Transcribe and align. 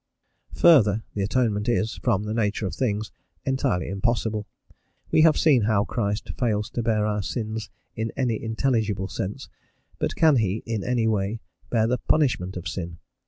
Further, 0.55 1.03
the 1.13 1.21
Atonement 1.21 1.69
is, 1.69 1.97
from 2.01 2.23
the 2.23 2.33
nature 2.33 2.65
of 2.65 2.73
things, 2.73 3.11
entirely 3.45 3.87
impossible: 3.87 4.47
we 5.11 5.21
have 5.21 5.37
seen 5.37 5.65
how 5.65 5.85
Christ 5.85 6.31
fails 6.39 6.71
to 6.71 6.81
bear 6.81 7.05
our 7.05 7.21
sins 7.21 7.69
in 7.95 8.11
any 8.17 8.41
intelligible 8.43 9.09
sense, 9.09 9.47
but 9.99 10.15
can 10.15 10.37
he, 10.37 10.63
in 10.65 10.83
any 10.83 11.07
way, 11.07 11.39
bear 11.69 11.85
the 11.85 11.99
"punishment" 11.99 12.57
of 12.57 12.67
sin? 12.67 12.97